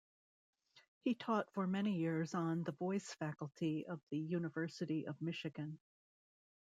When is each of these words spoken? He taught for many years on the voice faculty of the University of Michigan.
He 1.03 1.13
taught 1.13 1.53
for 1.53 1.67
many 1.67 1.95
years 1.95 2.33
on 2.33 2.63
the 2.63 2.71
voice 2.71 3.13
faculty 3.13 3.85
of 3.85 4.01
the 4.09 4.17
University 4.17 5.05
of 5.05 5.21
Michigan. 5.21 5.77